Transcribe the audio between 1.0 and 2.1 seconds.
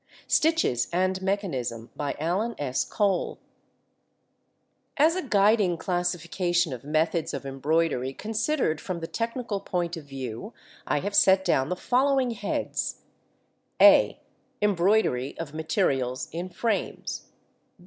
MECHANISM